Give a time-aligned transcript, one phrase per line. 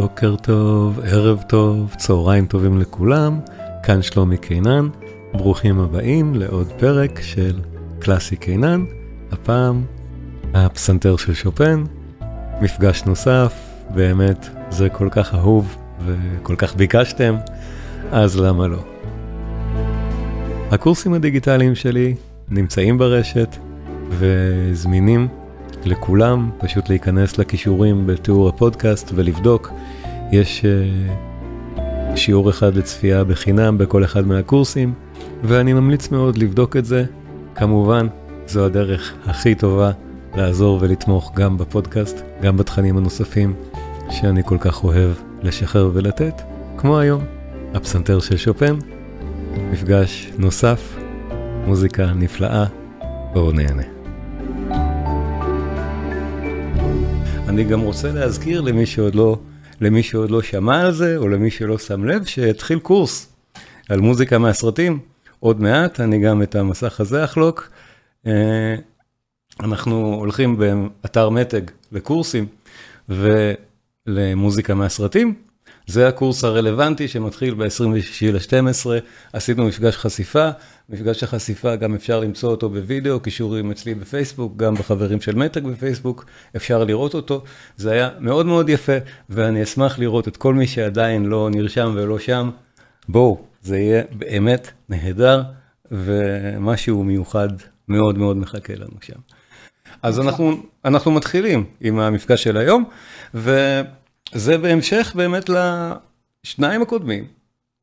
[0.00, 3.40] בוקר טוב, ערב טוב, צהריים טובים לכולם,
[3.82, 4.88] כאן שלומי קינן,
[5.32, 7.58] ברוכים הבאים לעוד פרק של
[7.98, 8.84] קלאסי קינן,
[9.32, 9.84] הפעם
[10.54, 11.84] הפסנתר של שופן,
[12.60, 13.54] מפגש נוסף,
[13.94, 15.76] באמת זה כל כך אהוב
[16.06, 17.36] וכל כך ביקשתם,
[18.12, 18.84] אז למה לא?
[20.70, 22.14] הקורסים הדיגיטליים שלי
[22.48, 23.56] נמצאים ברשת
[24.10, 25.28] וזמינים
[25.84, 29.72] לכולם, פשוט להיכנס לכישורים בתיאור הפודקאסט ולבדוק.
[30.32, 34.94] יש uh, שיעור אחד לצפייה בחינם בכל אחד מהקורסים,
[35.42, 37.04] ואני ממליץ מאוד לבדוק את זה.
[37.54, 38.06] כמובן,
[38.46, 39.90] זו הדרך הכי טובה
[40.34, 43.54] לעזור ולתמוך גם בפודקאסט, גם בתכנים הנוספים
[44.10, 45.10] שאני כל כך אוהב
[45.42, 46.42] לשחרר ולתת,
[46.76, 47.22] כמו היום,
[47.74, 48.76] הפסנתר של שופן,
[49.70, 50.96] מפגש נוסף,
[51.66, 52.64] מוזיקה נפלאה,
[53.32, 53.82] בואו נהנה.
[57.48, 59.38] אני גם רוצה להזכיר למי שעוד לא,
[59.80, 63.32] למי שעוד לא שמע על זה, או למי שלא שם לב, שהתחיל קורס
[63.88, 64.98] על מוזיקה מהסרטים.
[65.40, 67.70] עוד מעט, אני גם את המסך הזה אחלוק.
[68.26, 68.74] אה,
[69.60, 72.46] אנחנו הולכים באתר מתג לקורסים
[73.08, 75.34] ולמוזיקה מהסרטים.
[75.86, 78.86] זה הקורס הרלוונטי שמתחיל ב-26 ל-12,
[79.32, 80.50] עשינו מפגש חשיפה,
[80.90, 86.24] מפגש החשיפה גם אפשר למצוא אותו בווידאו, קישורים אצלי בפייסבוק, גם בחברים של מתג בפייסבוק,
[86.56, 87.42] אפשר לראות אותו,
[87.76, 88.92] זה היה מאוד מאוד יפה,
[89.28, 92.50] ואני אשמח לראות את כל מי שעדיין לא נרשם ולא שם,
[93.08, 95.42] בואו, זה יהיה באמת נהדר,
[95.90, 97.48] ומשהו מיוחד
[97.88, 99.20] מאוד מאוד מחכה לנו שם.
[100.02, 102.84] אז אנחנו, אנחנו מתחילים עם המפגש של היום,
[103.34, 103.80] ו...
[104.32, 107.24] זה בהמשך באמת לשניים הקודמים,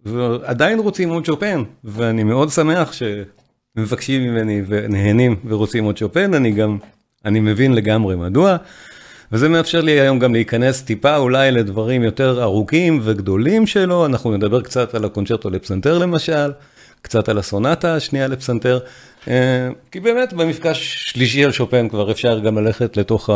[0.07, 6.77] ועדיין רוצים עוד שופן, ואני מאוד שמח שמבקשים ממני ונהנים ורוצים עוד שופן, אני גם,
[7.25, 8.57] אני מבין לגמרי מדוע,
[9.31, 14.61] וזה מאפשר לי היום גם להיכנס טיפה אולי לדברים יותר ארוכים וגדולים שלו, אנחנו נדבר
[14.61, 16.51] קצת על הקונצ'רטו לפסנתר למשל,
[17.01, 18.79] קצת על הסונטה השנייה לפסנתר,
[19.91, 23.29] כי באמת במפגש שלישי על שופן כבר אפשר גם ללכת לתוך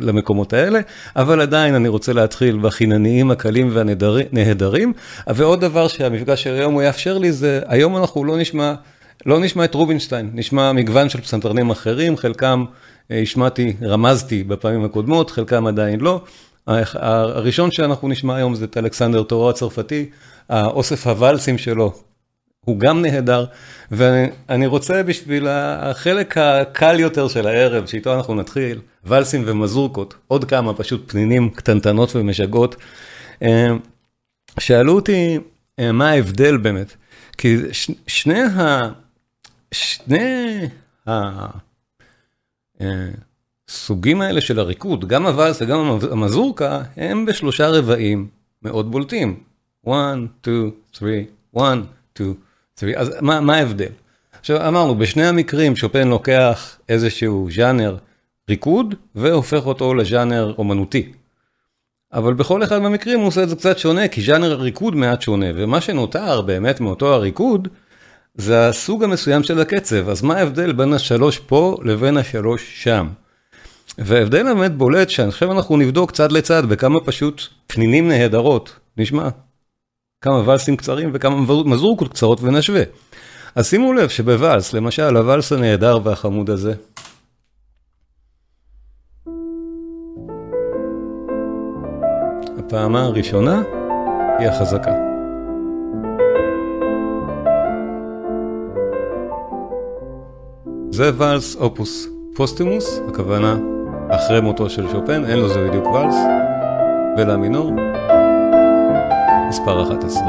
[0.00, 0.80] למקומות האלה,
[1.16, 4.92] אבל עדיין אני רוצה להתחיל בחינניים הקלים והנהדרים,
[5.26, 8.74] ועוד דבר שהמפגש של היום הוא יאפשר לי זה, היום אנחנו לא נשמע,
[9.26, 12.64] לא נשמע את רובינשטיין, נשמע מגוון של פסנתרנים אחרים, חלקם
[13.10, 16.20] אה, השמעתי, רמזתי בפעמים הקודמות, חלקם עדיין לא.
[16.66, 20.06] הראשון שאנחנו נשמע היום זה את אלכסנדר טורו הצרפתי,
[20.48, 21.92] האוסף הוואלסים שלו,
[22.64, 23.44] הוא גם נהדר,
[23.90, 30.74] ואני רוצה בשביל החלק הקל יותר של הערב, שאיתו אנחנו נתחיל, ולסים ומזורקות, עוד כמה
[30.74, 32.76] פשוט פנינים קטנטנות ומשגעות.
[33.42, 33.68] אה,
[34.60, 35.38] שאלו אותי
[35.78, 36.94] אה, מה ההבדל באמת,
[37.38, 37.56] כי
[38.06, 38.80] שני ה...
[39.72, 40.68] שני
[43.68, 48.28] הסוגים אה, האלה של הריקוד, גם הוואלס וגם המזורקה, הם בשלושה רבעים
[48.62, 49.42] מאוד בולטים.
[49.88, 49.94] 1,
[50.42, 51.10] 2, 3,
[51.56, 51.78] 1,
[52.14, 52.34] 2,
[52.96, 53.92] אז מה, מה ההבדל?
[54.40, 57.96] עכשיו אמרנו, בשני המקרים שופן לוקח איזשהו ז'אנר
[58.48, 61.12] ריקוד והופך אותו לז'אנר אומנותי.
[62.12, 65.46] אבל בכל אחד מהמקרים הוא עושה את זה קצת שונה, כי ז'אנר הריקוד מעט שונה,
[65.54, 67.68] ומה שנותר באמת מאותו הריקוד,
[68.34, 73.08] זה הסוג המסוים של הקצב, אז מה ההבדל בין השלוש פה לבין השלוש שם?
[73.98, 79.28] וההבדל באמת בולט שעכשיו אנחנו נבדוק צד לצד בכמה פשוט פנינים נהדרות, נשמע.
[80.24, 82.82] כמה ולסים קצרים וכמה מזורקות קצרות ונשווה.
[83.54, 86.74] אז שימו לב שבוואלס, למשל, הוואלס הנהדר והחמוד הזה.
[92.58, 93.62] הפעמה הראשונה
[94.38, 94.92] היא החזקה.
[100.90, 103.56] זה ואלס אופוס פוסטימוס, הכוונה
[104.10, 106.16] אחרי מותו של שופן, אין לו זה בדיוק ואלס,
[107.18, 107.89] ולה מינור.
[109.50, 110.22] מספר 11.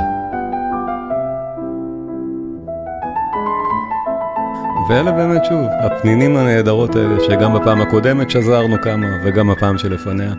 [4.90, 10.34] ואלה באמת שוב, הפנינים הנהדרות האלה, שגם בפעם הקודמת שזרנו כמה, וגם הפעם שלפניה.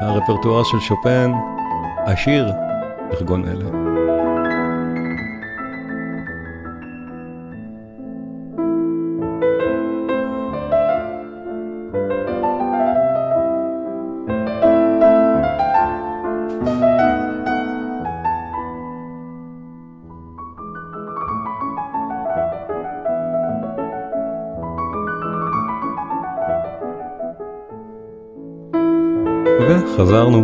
[0.00, 1.32] הרפרטואר של שופן
[2.06, 2.52] עשיר
[3.10, 3.81] בכגון אלה.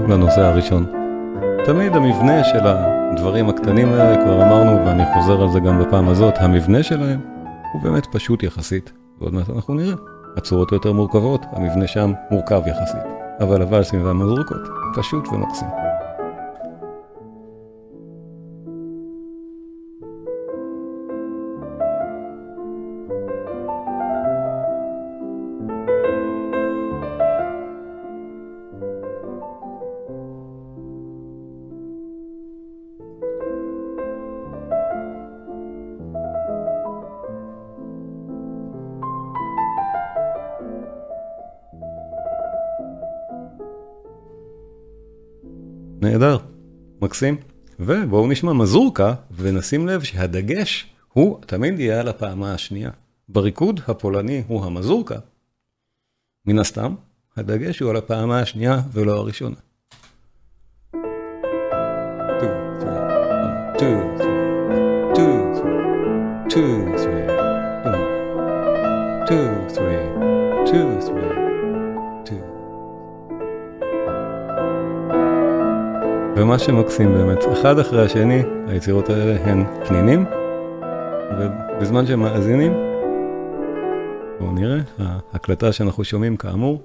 [0.08, 0.86] לנושא הראשון.
[1.64, 6.34] תמיד המבנה של הדברים הקטנים האלה, כבר אמרנו ואני חוזר על זה גם בפעם הזאת,
[6.38, 7.20] המבנה שלהם
[7.72, 9.94] הוא באמת פשוט יחסית, ועוד מעט אנחנו נראה.
[10.36, 13.18] הצורות יותר מורכבות, המבנה שם מורכב יחסית.
[13.40, 15.87] אבל הוואלסים והמזרוקות פשוט ומקסים.
[46.08, 46.38] נהדר,
[47.02, 47.36] מקסים.
[47.80, 52.90] ובואו נשמע מזורקה ונשים לב שהדגש הוא תמיד יהיה על הפעמה השנייה.
[53.28, 55.18] בריקוד הפולני הוא המזורקה.
[56.46, 56.94] מן הסתם,
[57.36, 59.56] הדגש הוא על הפעמה השנייה ולא הראשונה.
[76.68, 80.24] שמקסים באמת, אחד אחרי השני, היצירות האלה הן פנינים,
[81.38, 82.72] ובזמן שהם מאזינים,
[84.40, 84.78] בואו נראה,
[85.32, 86.82] ההקלטה שאנחנו שומעים כאמור,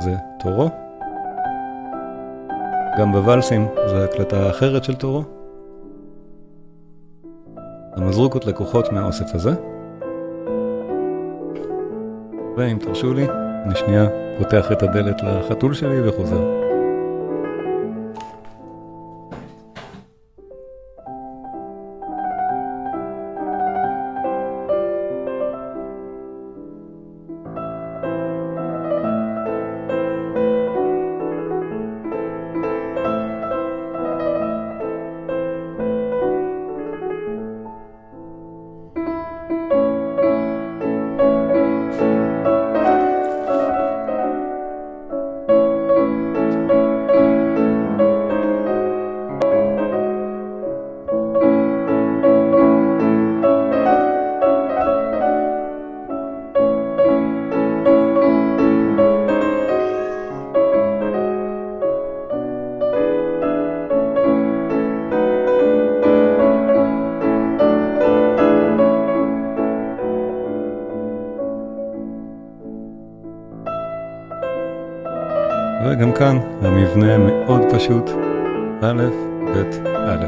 [0.00, 0.68] זה תורו.
[2.98, 5.22] גם בוואלסים זו הקלטה אחרת של תורו.
[7.96, 9.50] המזרוקות לקוחות מהאוסף הזה.
[12.56, 13.26] ואם תרשו לי,
[13.64, 14.06] אני שנייה
[14.38, 16.57] פותח את הדלת לחתול שלי וחוזר.
[76.18, 78.10] כאן המבנה מאוד פשוט,
[78.80, 79.02] א',
[79.54, 80.26] ב', א'.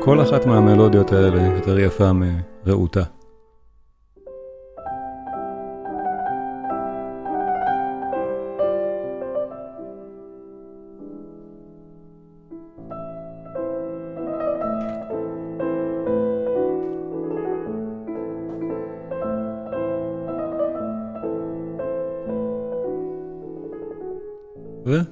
[0.00, 3.02] כל אחת מהמלודיות האלה יותר יפה מרעותה.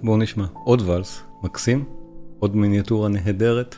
[0.03, 1.85] ובואו נשמע עוד ואלס מקסים,
[2.39, 3.77] עוד מיניאטורה נהדרת.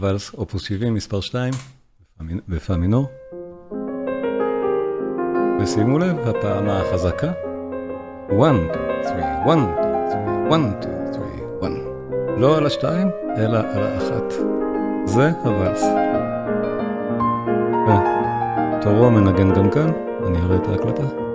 [0.00, 1.52] ואלס אופוס 70 מספר 2
[2.48, 3.06] בפא מינור.
[5.60, 7.32] ושימו לב, הפעמה החזקה.
[7.32, 7.36] 1,
[8.28, 8.52] 2,
[9.02, 9.56] 3,
[10.50, 11.26] 1, 2, 3,
[11.62, 11.70] 1.
[12.36, 14.32] לא על השתיים, אלא על האחת.
[15.04, 15.84] זה הוואלס.
[18.82, 19.92] תורו מנגן גם כאן,
[20.26, 21.25] אני אראה את ההקלטה.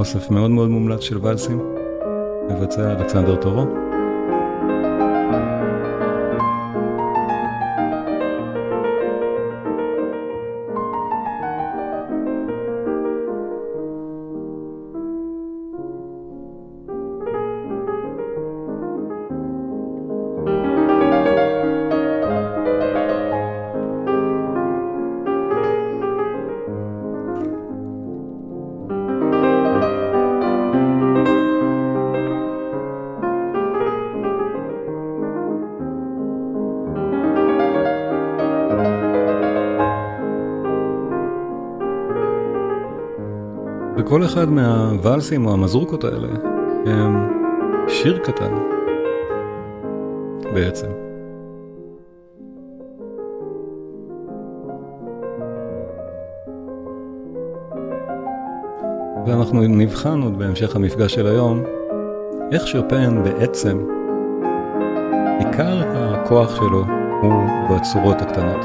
[0.00, 1.60] אוסף מאוד מאוד מומלץ של ואלסים,
[2.50, 3.89] מבצע אלכסנדר טורו.
[44.10, 46.28] וכל אחד מהוואלסים או המזרוקות האלה
[46.86, 47.28] הם
[47.88, 48.54] שיר קטן,
[50.54, 50.86] בעצם.
[59.26, 61.62] ואנחנו נבחן עוד בהמשך המפגש של היום,
[62.52, 63.86] איך שופן בעצם,
[65.38, 66.84] עיקר הכוח שלו
[67.22, 67.32] הוא
[67.70, 68.64] בצורות הקטנות.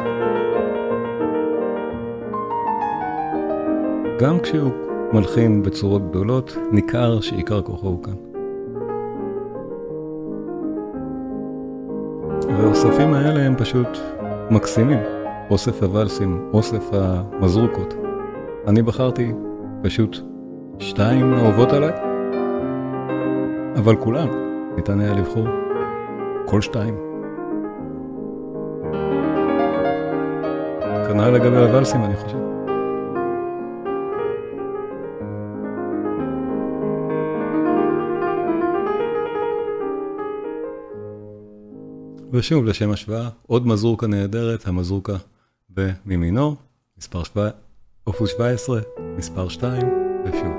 [4.19, 8.13] גם כשהוא מלחין בצורות גדולות, ניכר שעיקר כוחו הוא כאן.
[12.57, 13.87] והאוספים האלה הם פשוט
[14.51, 14.99] מקסימים.
[15.49, 17.93] אוסף הוואלסים, אוסף המזרוקות.
[18.67, 19.33] אני בחרתי
[19.81, 20.17] פשוט
[20.79, 21.91] שתיים אהובות עליי,
[23.75, 24.27] אבל כולן
[24.75, 25.47] ניתן היה לבחור
[26.45, 26.95] כל שתיים.
[31.07, 32.54] כנראה לגבי הוואלסים, אני חושב.
[42.35, 45.13] ושוב, לשם השוואה, עוד מזרוקה נהדרת, המזרוקה
[46.05, 46.55] במינור,
[46.97, 47.49] מספר 7,
[48.07, 48.79] אופוס 17,
[49.17, 49.81] מספר 2,
[50.25, 50.53] ושוב,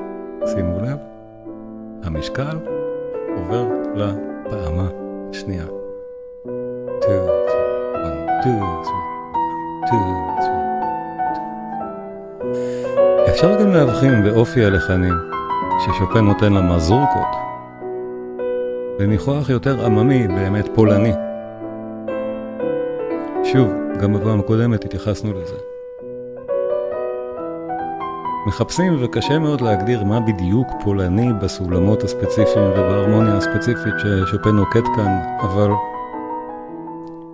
[0.47, 0.99] שימו לב,
[2.03, 2.59] המשקל
[3.37, 4.89] עובר לפעמה
[5.31, 5.67] השנייה.
[5.67, 5.77] 2,
[7.03, 7.19] 3,
[7.95, 8.59] 1, 2,
[12.41, 15.15] 3, אפשר גם להבחין באופי הלחנים
[15.85, 17.47] ששופן נותן למזורקות
[18.99, 21.26] בניחוח יותר עממי, באמת פולני.
[23.57, 23.71] שוב,
[24.03, 25.57] גם בפעם הקודמת התייחסנו לזה.
[28.47, 35.71] מחפשים וקשה מאוד להגדיר מה בדיוק פולני בסולמות הספציפיים ובהרמוניה הספציפית ששופן נוקט כאן, אבל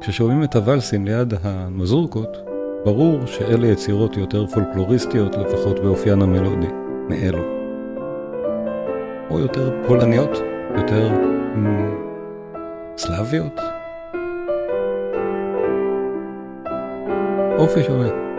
[0.00, 2.36] כששומעים את הוואלסים ליד המזורקות,
[2.84, 6.70] ברור שאלה יצירות יותר פולקלוריסטיות, לפחות באופיין המלודי,
[7.08, 7.42] מאלו.
[9.30, 10.38] או יותר פולניות,
[10.76, 11.10] יותר
[12.96, 13.61] סלאביות.
[17.62, 18.31] אופי שונה.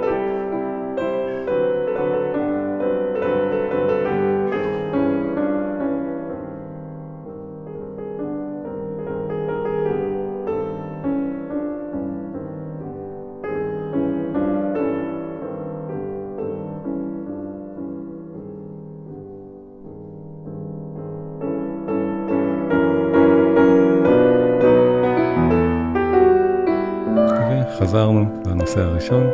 [27.93, 29.29] חזרנו לנושא הראשון,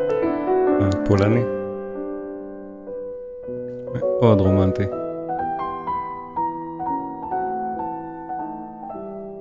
[0.81, 1.43] הפולני.
[3.93, 4.83] מאוד רומנטי.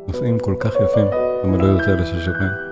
[0.08, 1.06] נושאים כל כך יפים
[1.44, 2.67] במלואיות האלה של שופן.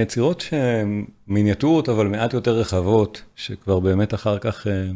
[0.00, 4.90] היצירות שהן מיניאטורות אבל מעט יותר רחבות, שכבר באמת אחר כך אה,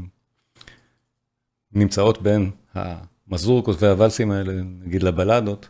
[1.72, 4.52] נמצאות בין המזורקות והוואלסים האלה,
[4.84, 5.68] נגיד לבלדות,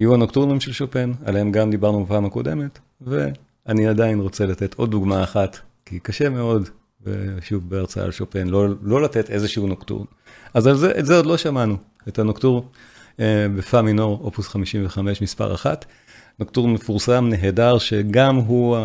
[0.00, 5.24] יהיו הנוקטורנים של שופן, עליהם גם דיברנו בפעם הקודמת, ואני עדיין רוצה לתת עוד דוגמה
[5.24, 6.68] אחת, כי קשה מאוד,
[7.02, 10.04] ושוב בהרצאה על שופן, לא, לא לתת איזשהו נוקטורן.
[10.54, 11.76] אז על זה, את זה עוד לא שמענו,
[12.08, 12.68] את הנוקטור
[13.20, 15.84] אה, בפא מינור, אופוס 55, מספר 1.
[16.38, 18.76] נוקטורן מפורסם, נהדר, שגם הוא,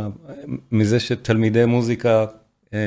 [0.72, 2.25] מזה שתלמידי מוזיקה
[2.74, 2.80] אה,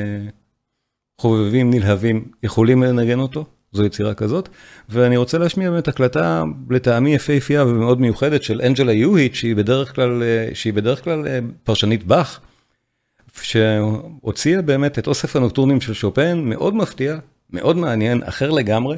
[1.21, 4.49] חובבים, נלהבים, יכולים לנגן אותו, זו יצירה כזאת.
[4.89, 10.23] ואני רוצה להשמיע באמת הקלטה לטעמי יפהפייה ומאוד מיוחדת של אנג'לה יוהיט, שהיא בדרך כלל,
[10.23, 12.39] אה, שהיא בדרך כלל אה, פרשנית באך,
[13.41, 17.17] שהוציאה באמת את אוסף הנוקטורנים של שופן, מאוד מפתיע,
[17.49, 18.97] מאוד מעניין, אחר לגמרי.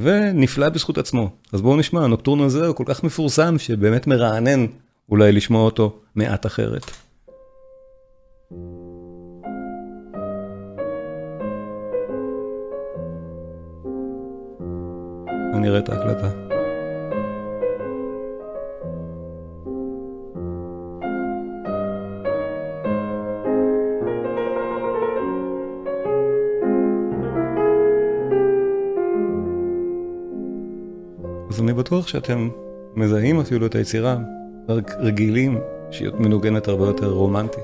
[0.00, 1.30] ונפלא בזכות עצמו.
[1.52, 4.66] אז בואו נשמע, הנוקטורן הזה הוא כל כך מפורסם, שבאמת מרענן
[5.08, 6.90] אולי לשמוע אותו מעט אחרת.
[15.54, 16.49] אני אראה את ההקלטה.
[31.90, 32.48] בטוח שאתם
[32.96, 34.16] מזהים אפילו את היצירה,
[34.68, 35.58] רק רגילים
[35.90, 37.60] שהיא מנוגנת הרבה יותר רומנטי.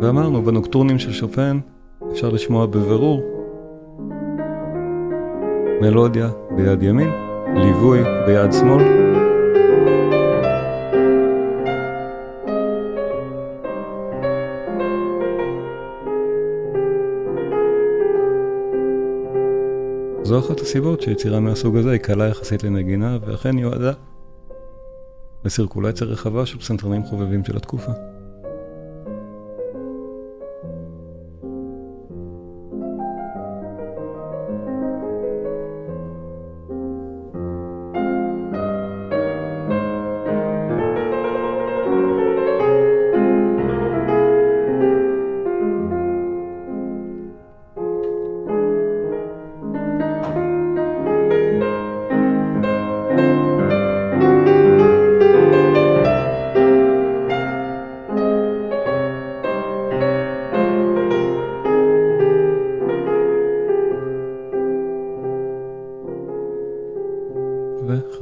[0.00, 1.58] ואמרנו, בנוקטורנים של שופן
[2.12, 3.22] אפשר לשמוע בבירור
[5.80, 7.33] מלודיה ביד ימין.
[7.54, 8.84] ליווי ביד שמאל.
[20.22, 23.92] זו אחת הסיבות שיצירה מהסוג הזה היא קלה יחסית לנגינה, ואכן יועדה
[25.44, 27.92] לסירקולציה רחבה של פסנתרנים חובבים של התקופה.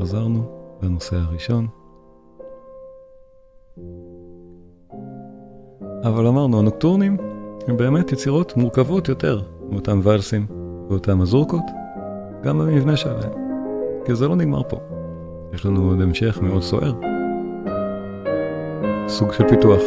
[0.02, 0.44] וחזרנו
[0.82, 1.66] לנושא הראשון.
[6.04, 7.16] אבל אמרנו, הנוקטורנים
[7.68, 10.46] הם באמת יצירות מורכבות יותר מאותם ואלסים
[10.88, 11.64] ואותם מזורקות,
[12.42, 13.32] גם במבנה שלהם,
[14.04, 14.76] כי זה לא נגמר פה.
[15.52, 16.92] יש לנו עוד המשך מאוד סוער.
[19.08, 19.82] סוג של פיתוח.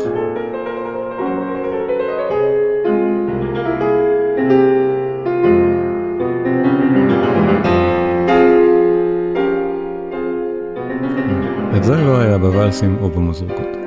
[12.81, 13.84] היה בוואלסים או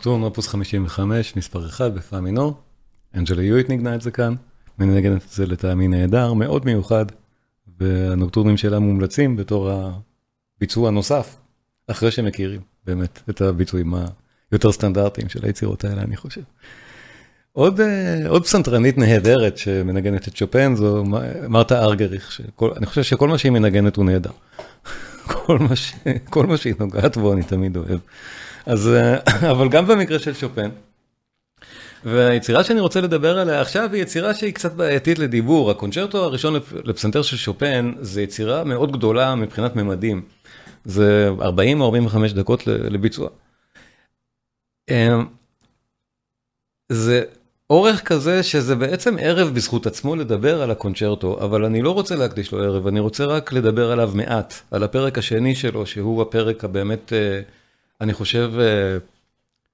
[0.00, 2.54] הנוקטורן אופוס 55, מספר 1 בפעה מינור.
[3.14, 4.34] אנג'לה יואיט ניגנה את זה כאן,
[4.78, 7.06] מנגנת את זה לטעמי נהדר, מאוד מיוחד,
[7.80, 9.70] והנוקטורנים שלה מומלצים בתור
[10.56, 11.36] הביצוע הנוסף,
[11.86, 13.94] אחרי שמכירים באמת את הביצועים
[14.50, 16.42] היותר סטנדרטיים של היצירות האלה, אני חושב.
[17.52, 17.80] עוד,
[18.28, 21.04] עוד פסנתרנית נהדרת שמנגנת את שופן זו
[21.48, 24.32] מרתה ארגריך, שכל, אני חושב שכל מה שהיא מנגנת הוא נהדר.
[25.32, 25.94] כל מה, ש,
[26.30, 27.98] כל מה שהיא נוגעת בו אני תמיד אוהב.
[28.66, 29.16] אז, אה,
[29.52, 30.70] אבל גם במקרה של שופן.
[32.04, 35.70] והיצירה שאני רוצה לדבר עליה עכשיו היא יצירה שהיא קצת בעייתית לדיבור.
[35.70, 40.22] הקונצ'רטו הראשון לפסנתר של שופן זה יצירה מאוד גדולה מבחינת ממדים.
[40.84, 43.28] זה 40 או 45 דקות לביצוע.
[44.90, 45.18] אה,
[46.88, 47.22] זה
[47.70, 52.52] אורך כזה שזה בעצם ערב בזכות עצמו לדבר על הקונצ'רטו, אבל אני לא רוצה להקדיש
[52.52, 57.12] לו ערב, אני רוצה רק לדבר עליו מעט, על הפרק השני שלו, שהוא הפרק הבאמת...
[57.12, 57.59] Uh,
[58.00, 58.98] אני חושב אה,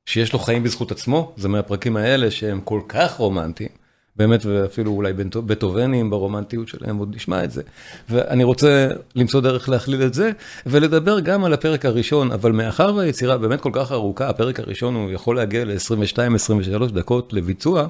[0.07, 3.69] שיש לו חיים בזכות עצמו, זה מהפרקים האלה שהם כל כך רומנטיים,
[4.17, 5.13] באמת, ואפילו אולי
[5.47, 7.63] בטובנים ברומנטיות שלהם, עוד נשמע את זה.
[8.11, 10.31] ואני רוצה למצוא דרך להכליל את זה,
[10.67, 15.11] ולדבר גם על הפרק הראשון, אבל מאחר והיצירה באמת כל כך ארוכה, הפרק הראשון הוא
[15.11, 17.87] יכול להגיע ל-22-23 דקות לביצוע,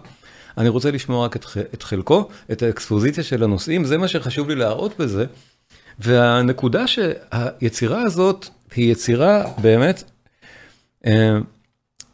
[0.59, 4.55] אני רוצה לשמוע רק את, את חלקו, את האקספוזיציה של הנושאים, זה מה שחשוב לי
[4.55, 5.25] להראות בזה.
[5.99, 10.05] והנקודה שהיצירה הזאת היא יצירה באמת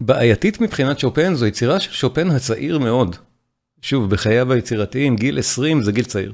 [0.01, 3.17] בעייתית מבחינת שופן, זו יצירה של שופן הצעיר מאוד.
[3.83, 6.33] שוב, בחייו היצירתיים, גיל 20 זה גיל צעיר.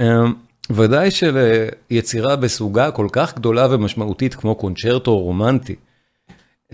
[0.00, 0.24] אה,
[0.70, 5.74] ודאי שליצירה בסוגה כל כך גדולה ומשמעותית כמו קונצ'רטו רומנטי,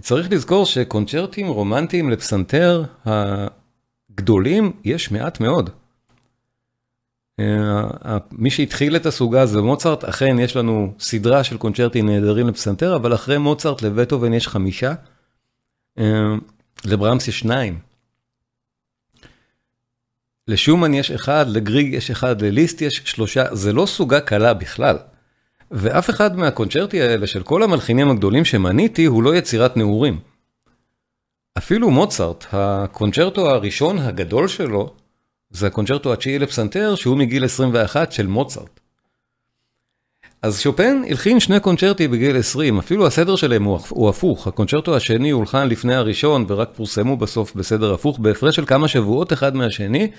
[0.01, 5.71] צריך לזכור שקונצ'רטים רומנטיים לפסנתר הגדולים יש מעט מאוד.
[7.41, 12.97] אה, מי שהתחיל את הסוגה זה מוצרט, אכן יש לנו סדרה של קונצ'רטים נהדרים לפסנתר,
[12.97, 14.95] אבל אחרי מוצרט לבטהובן יש חמישה,
[15.99, 16.35] אה,
[16.85, 17.79] לברמס יש שניים.
[20.49, 24.99] לשומן יש אחד, לגריג יש אחד, לליסט יש שלושה, זה לא סוגה קלה בכלל.
[25.71, 30.21] ואף אחד מהקונצ'רטי האלה של כל המלחינים הגדולים שמניתי הוא לא יצירת נעורים.
[31.59, 34.95] אפילו מוצרט, הקונצ'רטו הראשון הגדול שלו,
[35.55, 38.81] זה הקונצ'רטו התשיעי לפסנתר, שהוא מגיל 21 של מוצרט.
[40.43, 45.69] אז שופן הלחין שני קונצ'רטי בגיל 20, אפילו הסדר שלהם הוא הפוך, הקונצ'רטו השני הולחן
[45.69, 50.11] לפני הראשון ורק פורסמו בסוף בסדר הפוך, בהפרש של כמה שבועות אחד מהשני,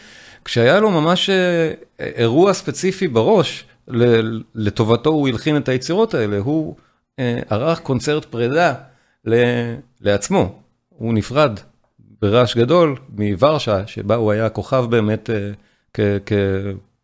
[0.45, 3.65] כשהיה לו ממש אה, אירוע ספציפי בראש,
[4.55, 6.75] לטובתו הוא הלחין את היצירות האלה, הוא
[7.19, 8.73] אה, ערך קונצרט פרידה
[10.01, 11.59] לעצמו, הוא נפרד
[12.21, 16.17] ברעש גדול מוורשה, שבה הוא היה כוכב באמת אה,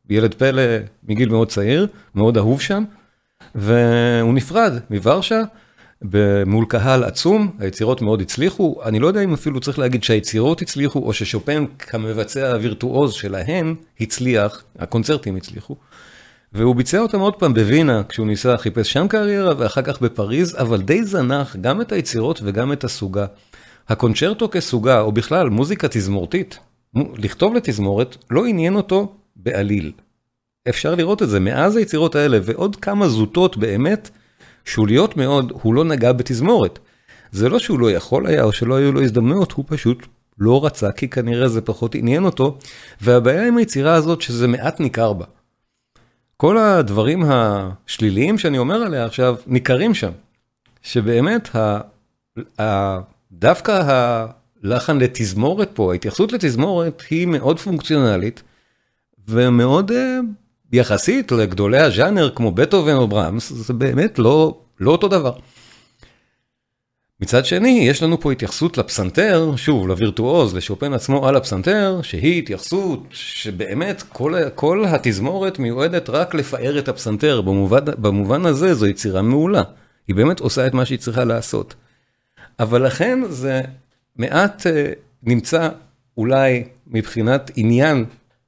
[0.07, 0.61] כילד פלא
[1.07, 2.83] מגיל מאוד צעיר, מאוד אהוב שם.
[3.55, 5.41] והוא נפרד מוורשה
[6.45, 10.99] מול קהל עצום, היצירות מאוד הצליחו, אני לא יודע אם אפילו צריך להגיד שהיצירות הצליחו,
[10.99, 15.75] או ששופן כמבצע הווירטואוז שלהן הצליח, הקונצרטים הצליחו.
[16.53, 20.81] והוא ביצע אותם עוד פעם בווינה, כשהוא ניסה, חיפש שם קריירה, ואחר כך בפריז, אבל
[20.81, 23.25] די זנח גם את היצירות וגם את הסוגה.
[23.89, 26.59] הקונצ'רטו כסוגה, או בכלל מוזיקה תזמורתית,
[26.95, 29.91] לכתוב לתזמורת, לא עניין אותו בעליל.
[30.69, 34.09] אפשר לראות את זה, מאז היצירות האלה ועוד כמה זוטות באמת,
[34.65, 36.79] שוליות מאוד, הוא לא נגע בתזמורת.
[37.31, 40.05] זה לא שהוא לא יכול היה או שלא היו לו הזדמנויות, הוא פשוט
[40.37, 42.57] לא רצה כי כנראה זה פחות עניין אותו,
[43.01, 45.25] והבעיה עם היצירה הזאת שזה מעט ניכר בה.
[46.37, 50.11] כל הדברים השליליים שאני אומר עליה עכשיו ניכרים שם,
[50.81, 51.81] שבאמת ה,
[52.61, 52.99] ה,
[53.31, 53.81] דווקא
[54.63, 58.43] הלחן לתזמורת פה, ההתייחסות לתזמורת היא מאוד פונקציונלית
[59.27, 60.19] ומאוד אה,
[60.73, 65.33] יחסית לגדולי הז'אנר כמו בטהובן או ברמס, זה באמת לא, לא אותו דבר.
[67.19, 73.03] מצד שני, יש לנו פה התייחסות לפסנתר, שוב, לווירטואוז, לשופן עצמו על הפסנתר, שהיא התייחסות
[73.09, 79.63] שבאמת כל, כל התזמורת מיועדת רק לפאר את הפסנתר, במובן, במובן הזה זו יצירה מעולה,
[80.07, 81.75] היא באמת עושה את מה שהיא צריכה לעשות.
[82.61, 83.61] אבל לכן זה
[84.15, 84.91] מעט אה,
[85.23, 85.69] נמצא
[86.17, 88.05] אולי מבחינת עניין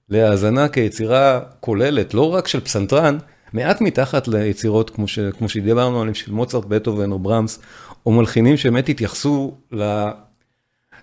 [0.09, 3.17] להאזנה כיצירה כוללת, לא רק של פסנתרן,
[3.53, 7.59] מעט מתחת ליצירות כמו, ש, כמו שדיברנו עליהן של מוצרט, בטהובן או ברמס,
[8.05, 9.57] או מלחינים שבאמת התייחסו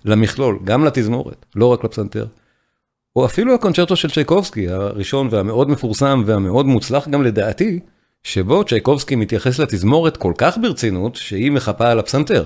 [0.05, 2.27] למכלול, גם לתזמורת, לא רק לפסנתר.
[3.17, 7.81] או אפילו הקונצ'רטו של צ'ייקובסקי, הראשון והמאוד מפורסם והמאוד מוצלח גם לדעתי,
[8.23, 12.45] שבו צ'ייקובסקי מתייחס לתזמורת כל כך ברצינות, שהיא מחפה על הפסנתר.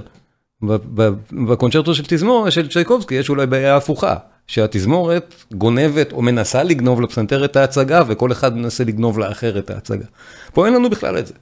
[1.33, 4.17] בקונצ'רטו של תזמורת, של צ'ייקובסקי, יש אולי בעיה הפוכה.
[4.47, 10.05] שהתזמורת גונבת או מנסה לגנוב לפסנתר את ההצגה, וכל אחד מנסה לגנוב לאחר את ההצגה.
[10.53, 11.35] פה אין לנו בכלל את זה.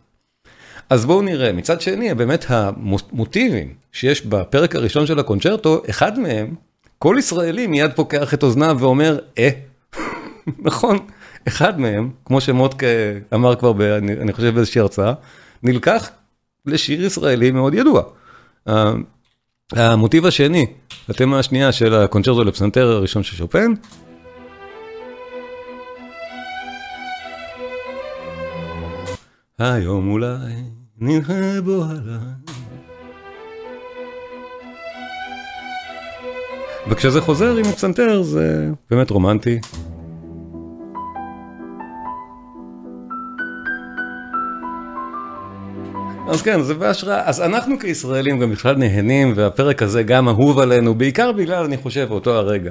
[0.90, 6.54] אז בואו נראה, מצד שני, באמת המוטיבים שיש בפרק הראשון של הקונצ'רטו, אחד מהם,
[6.98, 9.50] כל ישראלי מיד פוקח את אוזניו ואומר, אה,
[10.58, 10.98] נכון,
[11.48, 12.86] אחד מהם, כמו שמוטקה
[13.34, 15.12] אמר כבר, ב, אני, אני חושב באיזושהי הרצאה,
[15.62, 16.10] נלקח
[16.66, 18.02] לשיר ישראלי מאוד ידוע.
[19.72, 20.66] המוטיב השני,
[21.08, 23.74] התמה השנייה של הקונצ'רטו לפסנתר הראשון של שופן.
[29.58, 30.52] היום אולי
[30.98, 32.18] נראה בו עליי.
[36.90, 39.60] וכשזה חוזר עם הפסנתר זה באמת רומנטי.
[46.28, 50.94] אז כן, זה בהשראה, אז אנחנו כישראלים גם בכלל נהנים, והפרק הזה גם אהוב עלינו,
[50.94, 52.70] בעיקר בגלל, אני חושב, אותו הרגע.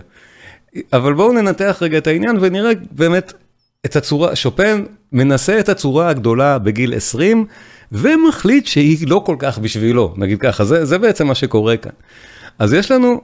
[0.94, 3.34] אבל בואו ננתח רגע את העניין ונראה באמת
[3.86, 7.46] את הצורה, שופן מנסה את הצורה הגדולה בגיל 20,
[7.92, 11.92] ומחליט שהיא לא כל כך בשבילו, נגיד ככה, זה, זה בעצם מה שקורה כאן.
[12.60, 13.22] אז יש לנו,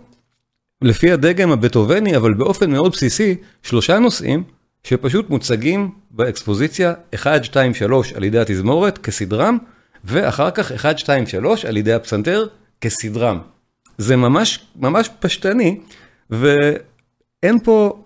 [0.82, 4.44] לפי הדגם הבטהובני, אבל באופן מאוד בסיסי, שלושה נושאים
[4.84, 9.58] שפשוט מוצגים באקספוזיציה 1, 2, 3 על ידי התזמורת כסדרם,
[10.08, 12.48] ואחר כך 1, 2, 3 על ידי הפסנתר
[12.82, 13.40] כסדרם.
[13.98, 15.80] זה ממש ממש פשטני,
[16.30, 18.04] ואין פה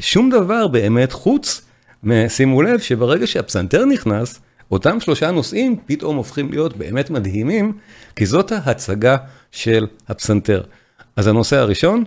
[0.00, 1.62] שום דבר באמת חוץ
[2.02, 7.78] משימו לב שברגע שהפסנתר נכנס, אותם שלושה נושאים פתאום הופכים להיות באמת מדהימים,
[8.16, 9.16] כי זאת ההצגה
[9.50, 10.62] של הפסנתר.
[11.16, 12.04] אז הנושא הראשון,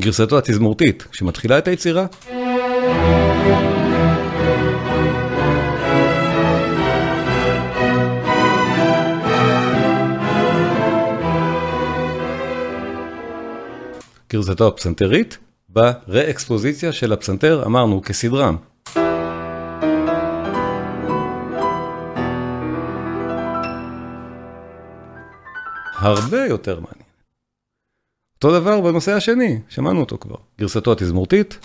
[0.00, 2.06] גרסתו התזמורתית, שמתחילה את היצירה.
[14.32, 15.38] גרסתו הפסנתרית,
[15.68, 18.56] ברה-אקספוזיציה של הפסנתר, אמרנו, כסדרם.
[25.94, 27.08] הרבה יותר מעניין.
[28.36, 31.58] אותו דבר בנושא השני, שמענו אותו כבר, גרסתו התזמורתית.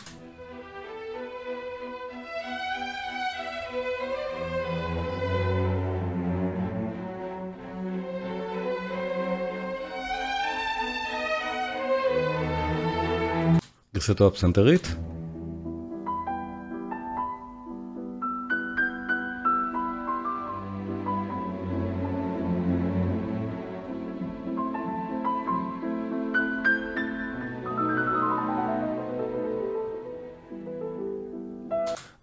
[14.03, 14.87] בגרסתו הפסנתרית.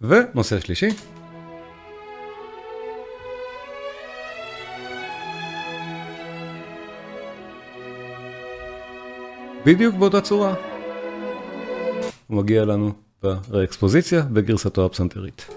[0.01, 0.89] ונושא שלישי.
[9.65, 10.70] בדיוק באותה צורה.
[12.31, 12.91] הוא מגיע לנו
[13.23, 15.49] באקספוזיציה בגרסתו הפסנתרית.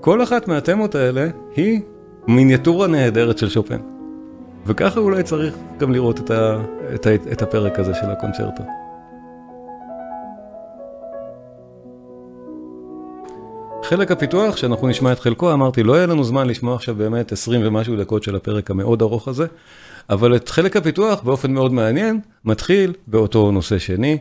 [0.00, 1.80] כל אחת מהתמות האלה היא
[2.28, 3.78] מיניאטורה נהדרת של שופן.
[4.66, 6.60] וככה אולי צריך גם לראות את, ה,
[6.94, 8.62] את, ה, את הפרק הזה של הקונצ'רטו.
[13.88, 17.60] חלק הפיתוח, שאנחנו נשמע את חלקו, אמרתי, לא יהיה לנו זמן לשמוע עכשיו באמת 20
[17.64, 19.46] ומשהו דקות של הפרק המאוד ארוך הזה,
[20.10, 24.18] אבל את חלק הפיתוח, באופן מאוד מעניין, מתחיל באותו נושא שני,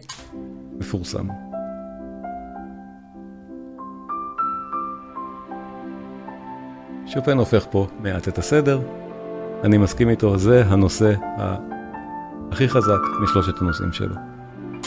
[0.79, 1.27] מפורסם.
[7.07, 8.79] שופן הופך פה מעט את הסדר,
[9.63, 11.13] אני מסכים איתו, זה הנושא
[12.51, 14.34] הכי חזק משלושת הנושאים שלו.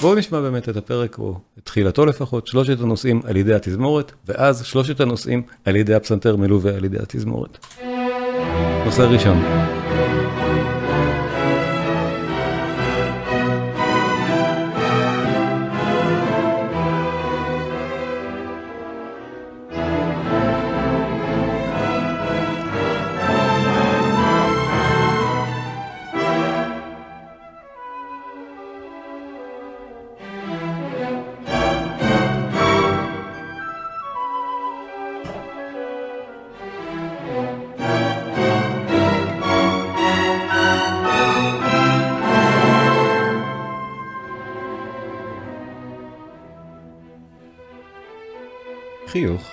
[0.00, 4.64] בואו נשמע באמת את הפרק, או את תחילתו לפחות, שלושת הנושאים על ידי התזמורת, ואז
[4.64, 7.58] שלושת הנושאים על ידי הפסנתר מלווה על ידי התזמורת.
[8.84, 9.38] נושא ראשון.
[49.18, 49.50] חיוך.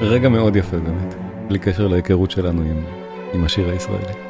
[0.00, 1.14] רגע מאוד יפה באמת,
[1.48, 2.84] בלי קשר להיכרות שלנו עם,
[3.34, 4.29] עם השיר הישראלי.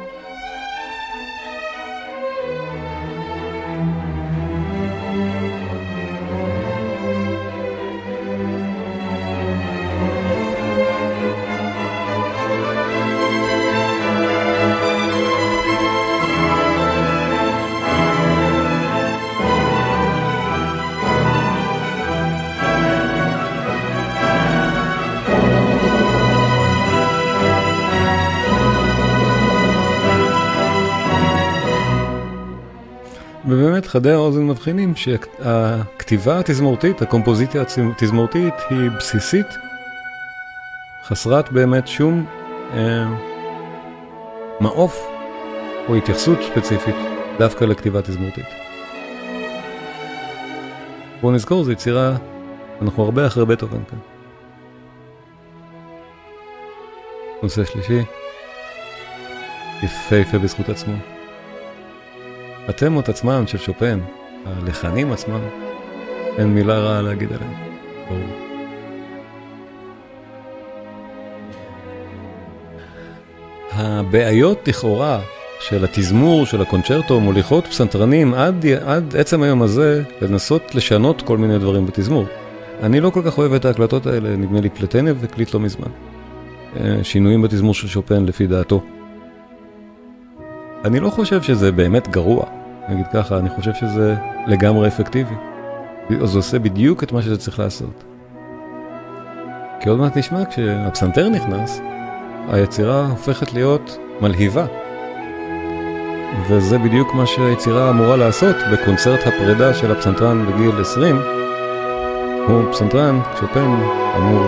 [33.91, 39.45] חדי האוזן מבחינים שהכתיבה התזמורתית, הקומפוזיציה התזמורתית היא בסיסית,
[41.03, 42.25] חסרת באמת שום
[42.73, 43.05] אה,
[44.59, 45.07] מעוף
[45.87, 46.95] או התייחסות ספציפית
[47.39, 48.45] דווקא לכתיבה תזמורתית.
[51.21, 52.15] בואו נזכור, זו יצירה,
[52.81, 53.99] אנחנו הרבה אחרי בטהובן כאן.
[57.43, 58.03] נושא שלישי,
[59.83, 61.20] יפהפה בזכות עצמו.
[62.67, 63.99] התמות עצמם של שופן,
[64.45, 65.39] הלחנים עצמם,
[66.37, 67.53] אין מילה רעה להגיד עליהם.
[68.09, 68.51] ברור.
[73.71, 75.21] הבעיות לכאורה
[75.59, 81.59] של התזמור, של הקונצ'רטו, מוליכות פסנתרנים עד, עד עצם היום הזה לנסות לשנות כל מיני
[81.59, 82.25] דברים בתזמור.
[82.83, 85.87] אני לא כל כך אוהב את ההקלטות האלה, נדמה לי פלטנב וקליט לא מזמן.
[86.79, 88.83] אה, שינויים בתזמור של שופן לפי דעתו.
[90.85, 92.45] אני לא חושב שזה באמת גרוע,
[92.89, 94.15] נגיד ככה, אני חושב שזה
[94.47, 95.35] לגמרי אפקטיבי.
[96.23, 98.03] זה עושה בדיוק את מה שזה צריך לעשות.
[99.79, 101.81] כי עוד מעט נשמע, כשהפסנתר נכנס,
[102.49, 104.65] היצירה הופכת להיות מלהיבה.
[106.47, 111.21] וזה בדיוק מה שהיצירה אמורה לעשות בקונצרט הפרידה של הפסנתרן בגיל 20.
[112.47, 113.75] הוא פסנתרן, שופן,
[114.17, 114.45] אמור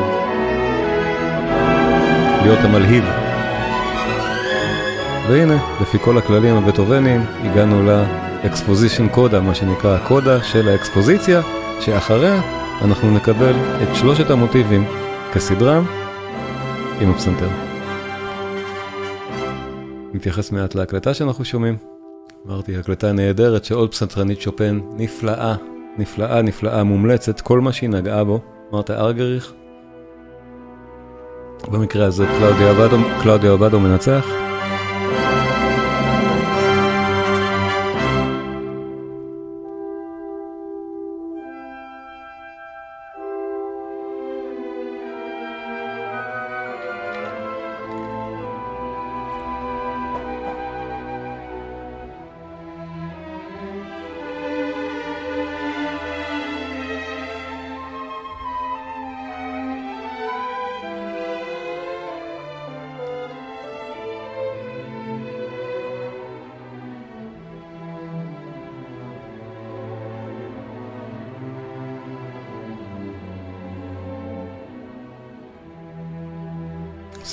[2.43, 3.23] להיות המלהיב.
[5.28, 11.42] והנה, לפי כל הכללים הבטהובניים, הגענו לאקספוזישן קודה, מה שנקרא הקודה של האקספוזיציה,
[11.80, 12.42] שאחריה
[12.82, 14.86] אנחנו נקבל את שלושת המוטיבים
[15.34, 15.86] כסדרם
[17.02, 17.48] עם הפסנתר.
[20.14, 21.78] נתייחס מעט להקלטה שאנחנו שומעים.
[22.48, 25.56] אמרתי, הקלטה נהדרת של עוד פסנתרנית שופן, נפלאה,
[25.98, 28.40] נפלאה, נפלאה, מומלצת, כל מה שהיא נגעה בו.
[28.74, 29.54] אמרת ארגריך?
[31.72, 32.26] במקרה הזה
[33.22, 34.53] קלאודיו אבדו מנצח.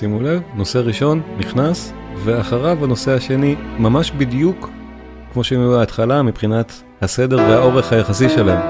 [0.01, 1.93] שימו לב, נושא ראשון נכנס,
[2.25, 4.71] ואחריו הנושא השני ממש בדיוק
[5.33, 8.61] כמו שהם היו בהתחלה מבחינת הסדר והאורך היחסי שלהם.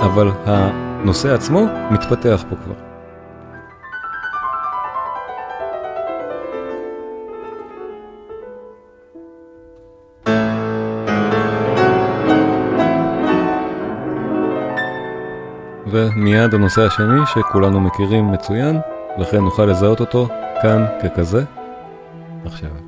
[0.00, 2.74] אבל הנושא עצמו מתפתח פה כבר.
[15.86, 18.80] ומיד הנושא השני שכולנו מכירים מצוין,
[19.18, 20.28] לכן נוכל לזהות אותו
[20.62, 21.44] כאן ככזה.
[22.44, 22.85] עכשיו.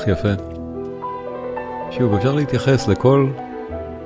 [0.00, 0.28] כך יפה.
[1.90, 3.26] שוב, אפשר להתייחס לכל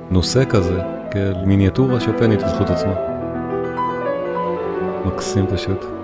[0.09, 0.81] נושא כזה
[1.11, 2.93] כאל מיניאטורה שופנית בזכות עצמה.
[5.05, 5.94] מקסים פשוט.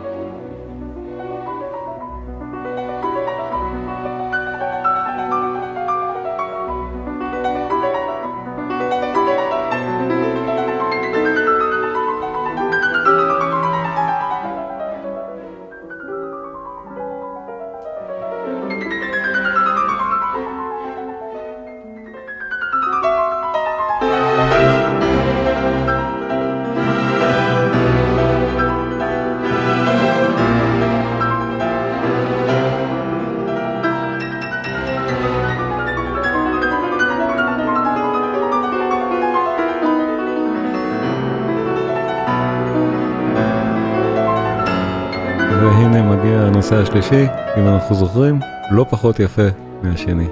[46.92, 47.26] השלישי,
[47.58, 48.40] אם אנחנו זוכרים,
[48.72, 49.48] לא פחות יפה
[49.84, 50.28] מהשני.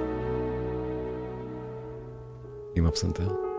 [2.76, 3.49] עם הפסנתר.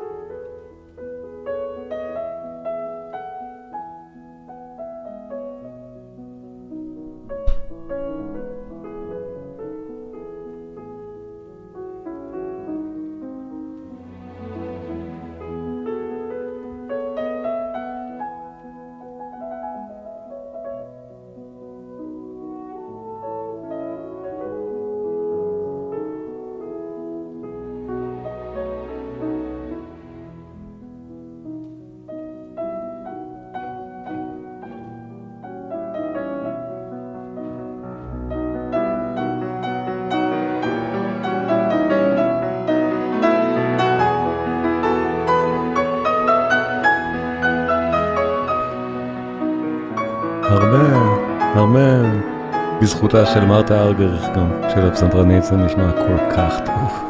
[52.82, 57.04] בזכותה של מרתה ארגריך גם, של הפסנתרנית, זה נשמע כל כך טוב.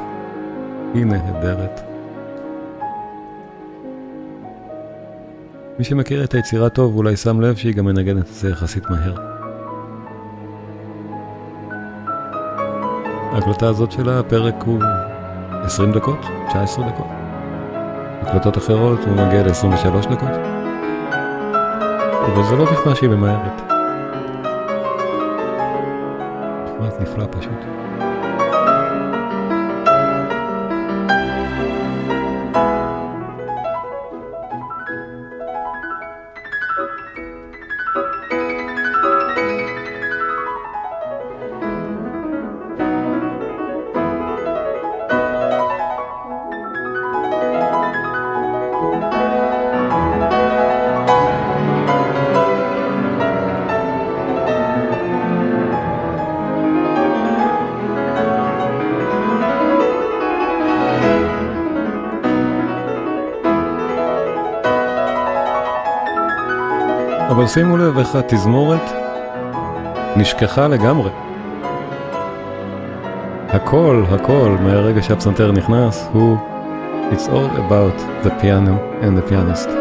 [0.93, 1.81] היא נהדרת.
[5.79, 9.15] מי שמכיר את היצירה טוב אולי שם לב שהיא גם מנגנת את זה יחסית מהר.
[13.33, 14.83] ההקלטה הזאת שלה, הפרק הוא
[15.63, 17.07] 20 דקות, 19 דקות.
[18.21, 20.29] הקלטות אחרות הוא מגיע ל-23 דקות.
[22.25, 23.70] אבל זה לא נשמע שהיא ממהרת.
[26.81, 28.20] נשמעת נפלא פשוט.
[67.53, 68.81] שימו לב איך התזמורת
[70.15, 71.09] נשכחה לגמרי.
[73.49, 76.37] הכל, הכל, מהרגע שהפסנתר נכנס, הוא
[77.11, 79.80] It's all about the piano and the pianist.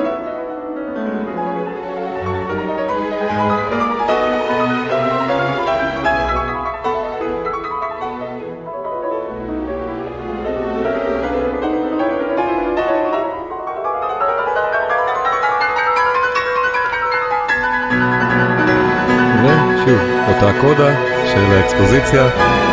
[20.51, 20.95] אותה קודה
[21.27, 22.70] של האקספוזיציה.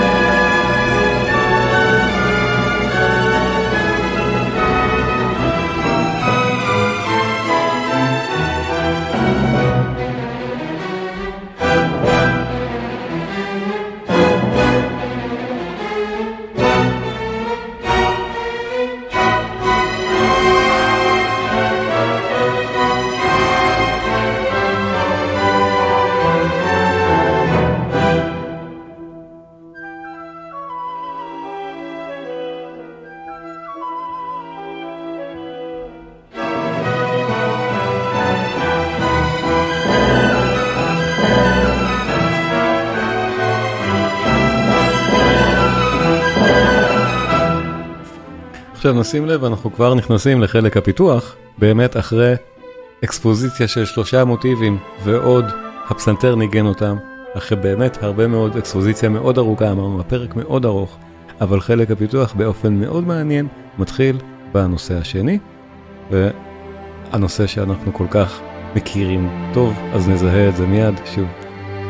[48.87, 52.33] עכשיו נשים לב, אנחנו כבר נכנסים לחלק הפיתוח, באמת אחרי
[53.03, 55.45] אקספוזיציה של שלושה מוטיבים ועוד
[55.89, 56.97] הפסנתר ניגן אותם,
[57.37, 60.97] אחרי באמת הרבה מאוד אקספוזיציה מאוד ארוכה, אמרנו הפרק מאוד ארוך,
[61.41, 64.17] אבל חלק הפיתוח באופן מאוד מעניין מתחיל
[64.53, 65.39] בנושא השני,
[66.11, 68.39] והנושא שאנחנו כל כך
[68.75, 71.27] מכירים טוב, אז נזהה את זה מיד, שוב,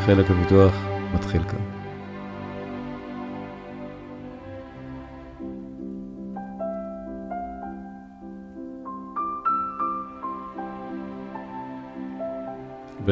[0.05, 0.73] חלק הפיתוח
[1.13, 1.76] מתחיל כאן.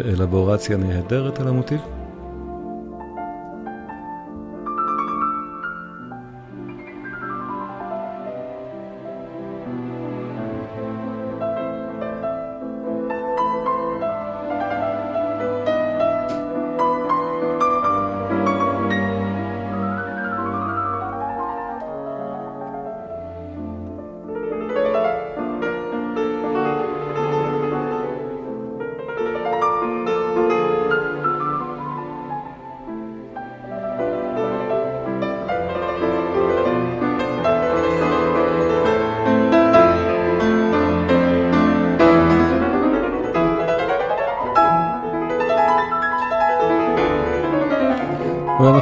[0.06, 1.95] באלבורציה נהדרת על המוטיב.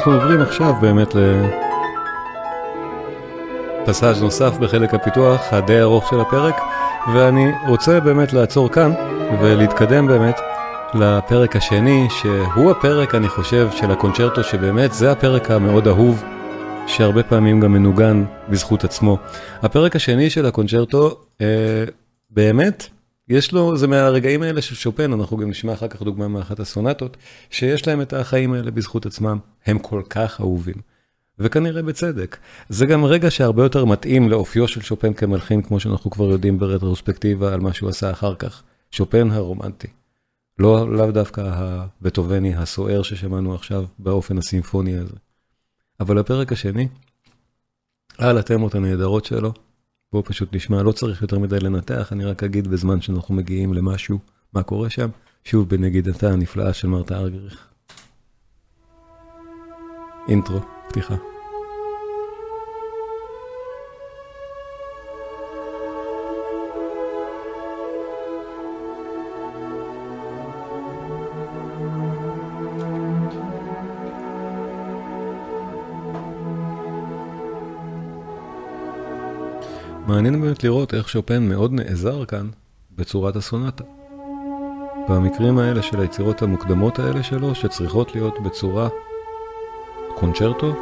[0.03, 1.15] ואנחנו עוברים עכשיו באמת
[3.81, 6.55] לפסאז' נוסף בחלק הפיתוח הדי ארוך של הפרק,
[7.13, 8.91] ואני רוצה באמת לעצור כאן
[9.41, 10.39] ולהתקדם באמת
[10.93, 16.23] לפרק השני, שהוא הפרק, אני חושב, של הקונצ'רטו, שבאמת זה הפרק המאוד אהוב,
[16.87, 19.17] שהרבה פעמים גם מנוגן בזכות עצמו.
[19.61, 21.83] הפרק השני של הקונצ'רטו, אה,
[22.29, 22.89] באמת,
[23.33, 27.17] יש לו, זה מהרגעים האלה של שופן, אנחנו גם נשמע אחר כך דוגמה מאחת הסונטות,
[27.49, 30.75] שיש להם את החיים האלה בזכות עצמם, הם כל כך אהובים.
[31.39, 32.37] וכנראה בצדק.
[32.69, 37.53] זה גם רגע שהרבה יותר מתאים לאופיו של שופן כמלחין, כמו שאנחנו כבר יודעים ברטרוספקטיבה
[37.53, 38.63] על מה שהוא עשה אחר כך.
[38.91, 39.87] שופן הרומנטי.
[40.59, 45.15] לא לאו דווקא הבטובני הסוער ששמענו עכשיו באופן הסימפוני הזה.
[45.99, 46.87] אבל הפרק השני,
[48.17, 49.53] על התמות הנהדרות שלו,
[50.13, 54.19] בואו פשוט נשמע, לא צריך יותר מדי לנתח, אני רק אגיד בזמן שאנחנו מגיעים למשהו,
[54.53, 55.09] מה קורה שם,
[55.43, 57.67] שוב בנגידתה הנפלאה של מרתה ארגריך.
[60.27, 60.59] אינטרו,
[60.89, 61.32] פתיחה.
[80.13, 82.49] מעניין באמת לראות איך שופן מאוד נעזר כאן
[82.95, 83.83] בצורת הסונטה.
[85.09, 88.89] במקרים האלה של היצירות המוקדמות האלה שלו, שצריכות להיות בצורה
[90.15, 90.75] קונצ'רטו,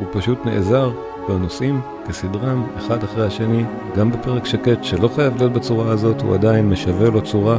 [0.00, 0.90] הוא פשוט נעזר
[1.28, 3.64] בנושאים כסדרם, אחד אחרי השני,
[3.96, 7.58] גם בפרק שקט שלא חייב להיות בצורה הזאת, הוא עדיין משווה לו צורה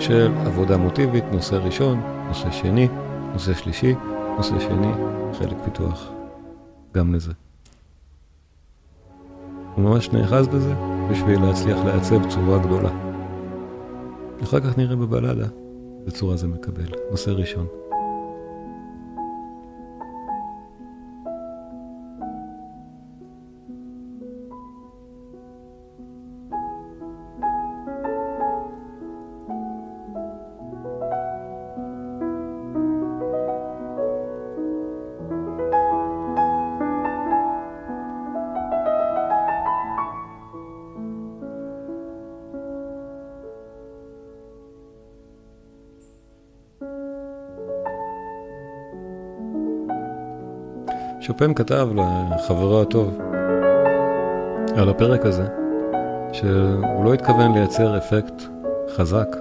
[0.00, 2.88] של עבודה מוטיבית, נושא ראשון, נושא שני,
[3.32, 3.94] נושא שלישי,
[4.36, 4.92] נושא שני,
[5.38, 6.10] חלק פיתוח.
[6.96, 7.43] גם לזה.
[9.74, 10.74] הוא ממש נאחז בזה
[11.10, 12.90] בשביל להצליח לעצב צורה גדולה.
[14.42, 15.46] אחר כך נראה בבלדה
[16.04, 16.86] בצורה זה מקבל.
[17.10, 17.66] נושא ראשון.
[51.26, 51.88] שופן כתב
[52.34, 53.18] לחברו הטוב
[54.76, 55.46] על הפרק הזה,
[56.32, 58.42] שהוא לא התכוון לייצר אפקט
[58.96, 59.36] חזק,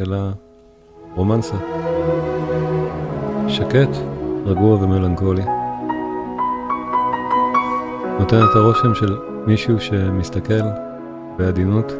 [0.00, 0.16] אלא
[1.14, 1.56] רומנסה,
[3.48, 3.88] שקט,
[4.46, 5.44] רגוע ומלנכולי.
[8.18, 10.64] נותן את הרושם של מישהו שמסתכל
[11.36, 11.92] בעדינות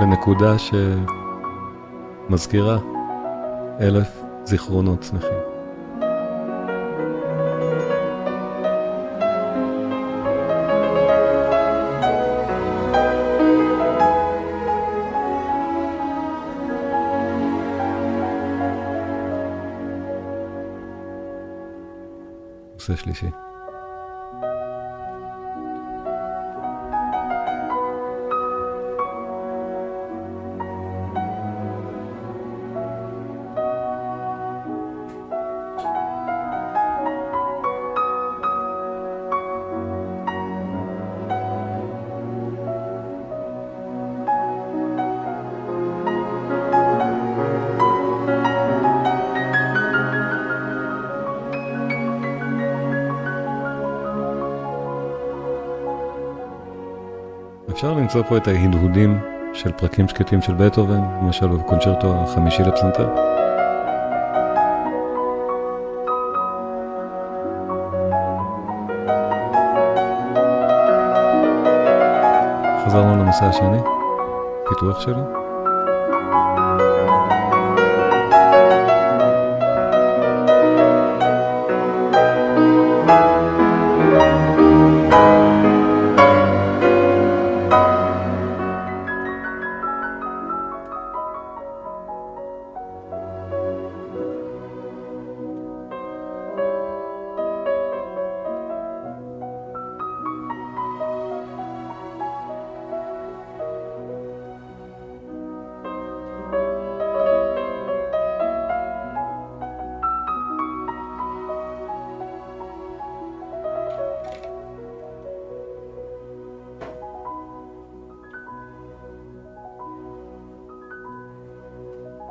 [0.00, 0.54] לנקודה
[2.28, 2.78] שמזכירה
[3.80, 5.49] אלף זיכרונות שמחים.
[22.90, 23.39] נושא
[58.10, 59.18] למצוא פה את ההדהודים
[59.52, 63.08] של פרקים שקטים של בטהובן, למשל בקונצ'רטו החמישי לפסנתר.
[72.86, 73.78] חזרנו לנושא השני,
[74.68, 75.39] פיתוח שלו.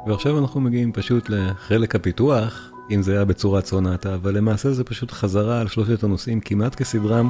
[0.10, 5.12] ועכשיו אנחנו מגיעים פשוט לחלק הפיתוח, אם זה היה בצורת סונטה, אבל למעשה זה פשוט
[5.12, 7.30] חזרה על שלושת הנושאים כמעט כסדרם,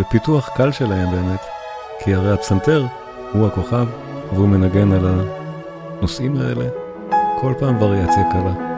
[0.00, 1.40] ופיתוח קל שלהם באמת,
[2.04, 2.86] כי הרי הפסנתר
[3.32, 3.86] הוא הכוכב,
[4.32, 6.68] והוא מנגן על הנושאים האלה
[7.40, 8.71] כל פעם וריאציה קלה.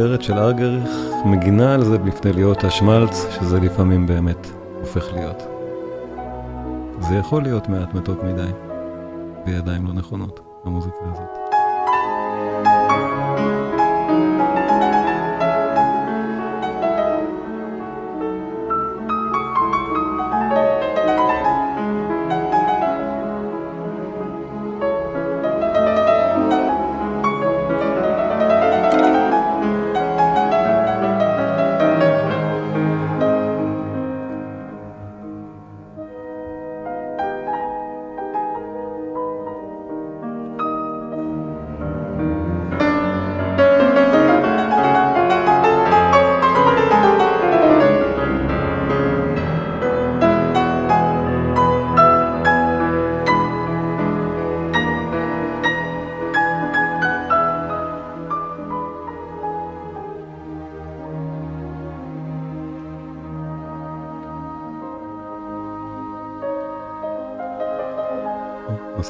[0.00, 0.90] נגינה נהדרת של ארגריך
[1.24, 4.46] מגינה על זה לפני להיות השמלץ, שזה לפעמים באמת
[4.80, 5.42] הופך להיות.
[7.00, 8.50] זה יכול להיות מעט מתוק מדי,
[9.44, 11.49] בידיים לא נכונות, המוזיקה הזאת.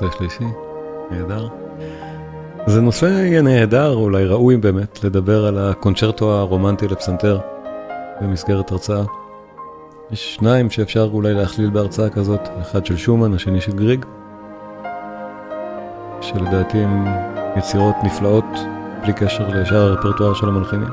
[0.03, 0.44] נושא שלישי,
[1.11, 1.48] נהדר.
[2.66, 7.38] זה נושא נהדר, אולי ראוי באמת, לדבר על הקונצ'רטו הרומנטי לפסנתר
[8.20, 9.03] במסגרת הרצאה.
[10.11, 14.05] יש שניים שאפשר אולי להכליל בהרצאה כזאת, אחד של שומן, השני של גריג,
[16.20, 17.07] שלדעתי הם
[17.57, 18.44] יצירות נפלאות
[19.03, 20.88] בלי קשר לשאר הרפרטואר של המלחינים.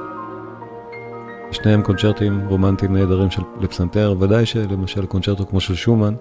[1.52, 6.14] שניהם קונצ'רטים רומנטיים נהדרים של לפסנתר, ודאי שלמשל קונצ'רטו כמו של שומן,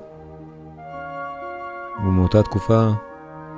[2.27, 2.89] מאותה תקופה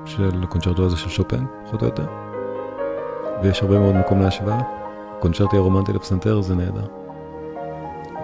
[0.04, 2.06] של הקונצ'רטו הזה של שופן, פחות או יותר.
[3.42, 4.60] ויש הרבה מאוד מקום להשוואה.
[5.20, 6.86] קונצ'רטי הרומנטי לפסנתר זה נהדר.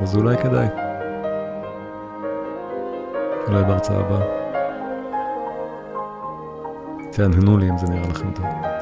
[0.00, 0.66] אז אולי כדאי.
[3.48, 4.26] אולי בהרצאה הבאה.
[7.12, 8.73] תהנהנו לי אם זה נראה לכם טוב.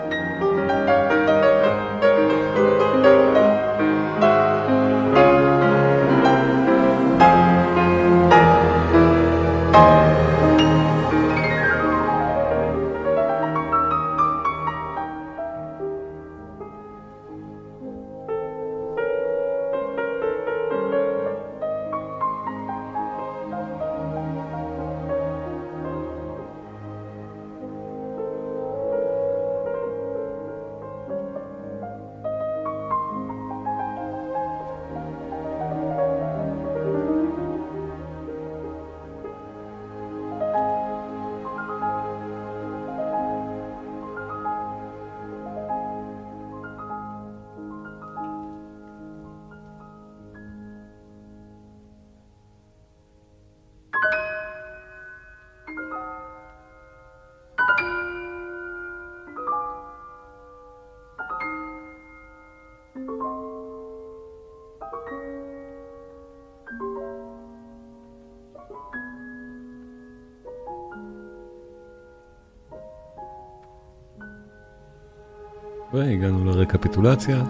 [75.92, 77.42] והגענו לרקפיטולציה,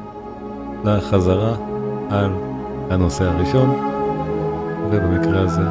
[0.85, 1.57] לחזרה
[2.11, 2.31] על
[2.91, 3.71] הנושא הראשון,
[4.91, 5.63] ובמקרה הזה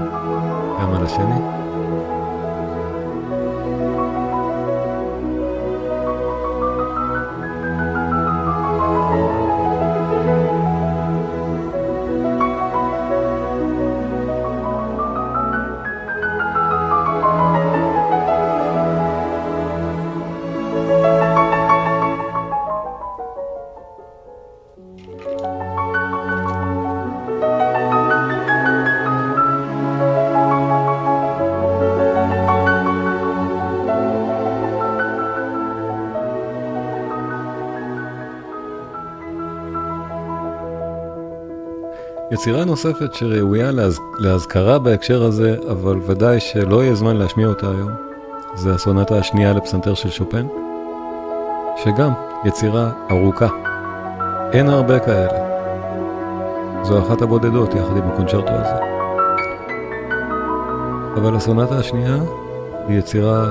[0.82, 1.61] גם על השני.
[42.32, 44.00] יצירה נוספת שראויה להז...
[44.20, 47.92] להזכרה בהקשר הזה, אבל ודאי שלא יהיה זמן להשמיע אותה היום,
[48.56, 50.48] זה הסונטה השנייה לפסנתר של שופן,
[51.84, 52.12] שגם
[52.46, 53.48] יצירה ארוכה.
[54.52, 55.52] אין הרבה כאלה.
[56.84, 58.84] זו אחת הבודדות יחד עם הקונצ'רטו הזה.
[61.16, 62.18] אבל הסונטה השנייה
[62.88, 63.46] היא יצירה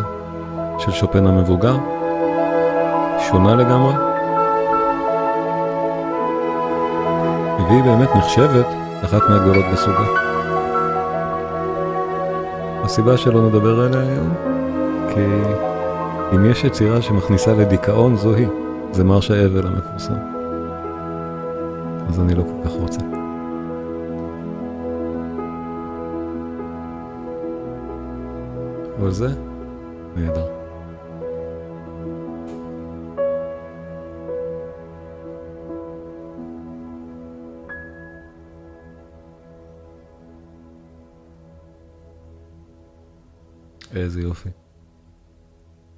[0.78, 1.76] של שופן המבוגר,
[3.30, 4.09] שונה לגמרי.
[7.70, 8.66] והיא באמת נחשבת
[9.04, 10.04] אחת מהגדולות בסוגה.
[12.84, 14.34] הסיבה שלא נדבר עליה היום,
[15.14, 15.26] כי
[16.34, 18.48] אם יש יצירה שמכניסה לדיכאון זו היא,
[18.92, 20.14] זה מרש האבל המפורסם.
[22.08, 23.00] אז אני לא כל כך רוצה.
[29.00, 29.28] אבל זה
[30.16, 30.39] נהדר.
[44.10, 44.48] איזה יופי.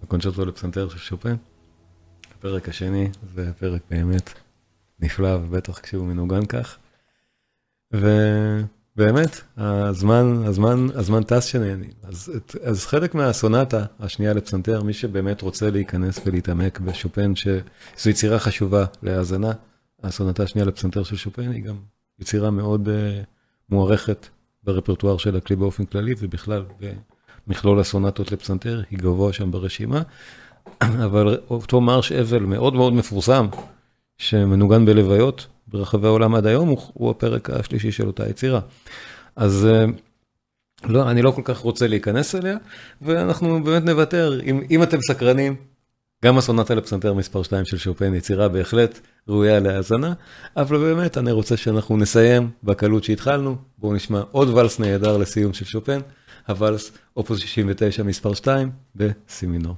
[0.02, 1.34] הקונצ'רטו לפסנתר של שופן.
[2.38, 4.30] הפרק השני זה פרק באמת
[5.00, 6.78] נפלא, ובטח כשהוא מנוגן כך.
[7.92, 11.90] ובאמת, הזמן, הזמן, הזמן טס שנהנים.
[12.02, 12.32] אז,
[12.62, 19.52] אז חלק מהסונטה השנייה לפסנתר, מי שבאמת רוצה להיכנס ולהתעמק בשופן, שזו יצירה חשובה להאזנה,
[20.02, 21.76] הסונטה השנייה לפסנתר של שופן היא גם
[22.18, 22.90] יצירה מאוד uh,
[23.68, 24.28] מוערכת
[24.62, 26.64] ברפרטואר של הכלי באופן כללי, ובכלל
[27.46, 30.02] מכלול הסונטות לפסנתר, היא גבוה שם ברשימה,
[31.06, 33.46] אבל אותו מרש אבל מאוד מאוד מפורסם,
[34.18, 38.60] שמנוגן בלוויות ברחבי העולם עד היום, הוא, הוא הפרק השלישי של אותה יצירה.
[39.36, 39.84] אז אה,
[40.84, 42.56] לא, אני לא כל כך רוצה להיכנס אליה,
[43.02, 45.56] ואנחנו באמת נוותר, אם, אם אתם סקרנים,
[46.24, 50.12] גם הסונטה לפסנתר מספר 2 של שופן יצירה בהחלט ראויה להאזנה,
[50.56, 55.64] אבל באמת אני רוצה שאנחנו נסיים בקלות שהתחלנו, בואו נשמע עוד ואלס נהדר לסיום של
[55.64, 56.00] שופן.
[56.48, 59.74] הוואלס אופוס 69 מספר 2 בסימינור.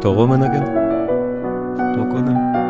[0.00, 0.64] תורו מנגן,
[1.94, 2.67] כמו קודם.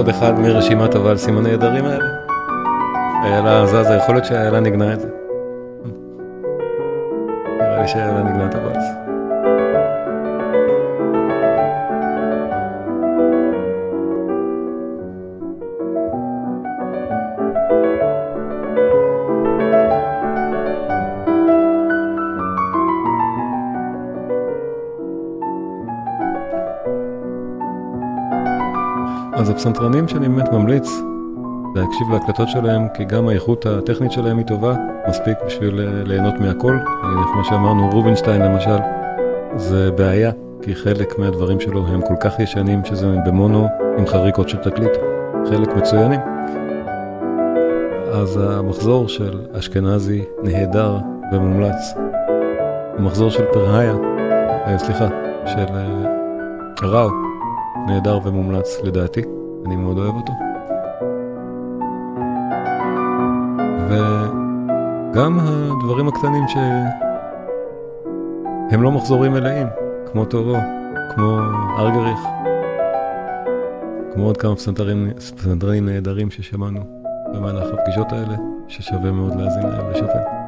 [0.00, 2.04] עוד אחד מרשימת הוואלסים הנהדרים האלה.
[3.24, 5.08] איילה זזה, יכול להיות שאיילה נגנה את זה.
[7.60, 8.99] נראה לי שאיילה נגנה את הוואלס.
[29.60, 30.88] אז הפסנתרנים שאני באמת ממליץ
[31.74, 34.74] להקשיב להקלטות שלהם, כי גם האיכות הטכנית שלהם היא טובה,
[35.08, 36.76] מספיק בשביל אה, ליהנות מהכל.
[37.32, 38.76] כמו שאמרנו, רובינשטיין למשל,
[39.56, 40.30] זה בעיה,
[40.62, 44.92] כי חלק מהדברים שלו הם כל כך ישנים שזה במונו עם חריקות של תקליט,
[45.48, 46.20] חלק מצוינים.
[48.12, 50.98] אז המחזור של אשכנזי נהדר
[51.32, 51.94] ומומלץ.
[52.98, 53.94] המחזור של פרהיה,
[54.66, 55.08] אה, סליחה,
[55.46, 56.04] של אה,
[56.82, 57.10] ראו.
[57.86, 59.22] נהדר ומומלץ לדעתי,
[59.66, 60.32] אני מאוד אוהב אותו.
[63.88, 66.82] וגם הדברים הקטנים שהם
[68.82, 69.66] לא מחזורים מלאים,
[70.12, 70.56] כמו טורו,
[71.14, 71.38] כמו
[71.78, 72.20] ארגריך,
[74.14, 76.80] כמו עוד כמה פסנתרנים נהדרים ששמענו
[77.34, 78.36] במהלך הפגישות האלה,
[78.68, 80.39] ששווה מאוד להאזין להם לשופט.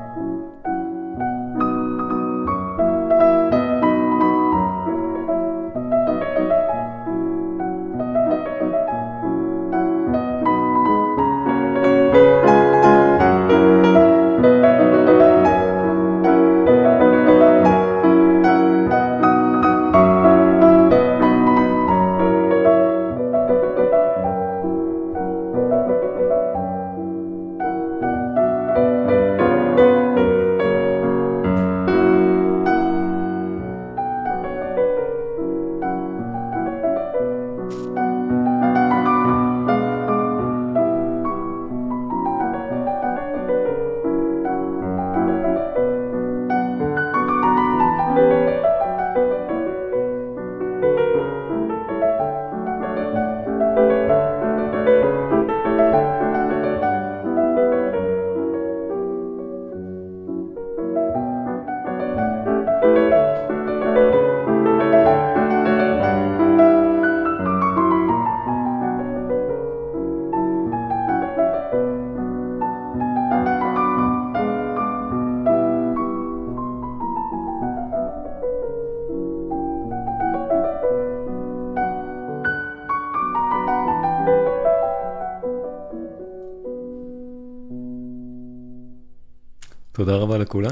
[90.05, 90.71] תודה רבה לכולם.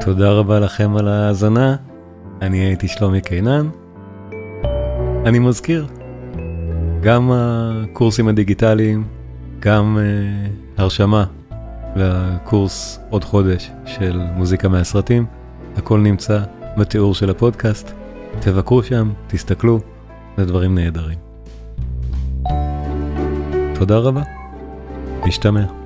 [0.00, 1.76] תודה רבה לכם על ההאזנה,
[2.42, 3.68] אני הייתי שלומי קינן.
[5.24, 5.86] אני מזכיר,
[7.02, 9.04] גם הקורסים הדיגיטליים,
[9.60, 11.24] גם uh, הרשמה
[11.96, 15.26] לקורס עוד חודש של מוזיקה מהסרטים,
[15.76, 16.40] הכל נמצא
[16.78, 17.92] בתיאור של הפודקאסט.
[18.40, 19.80] תבקרו שם, תסתכלו,
[20.36, 21.25] זה דברים נהדרים.
[23.78, 24.22] תודה רבה,
[25.26, 25.85] משתמע.